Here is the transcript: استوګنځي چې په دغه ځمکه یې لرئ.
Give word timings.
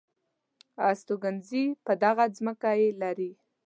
استوګنځي 0.89 1.63
چې 1.71 1.77
په 1.85 1.93
دغه 2.03 2.23
ځمکه 2.37 2.69
یې 2.79 2.87
لرئ. 3.01 3.31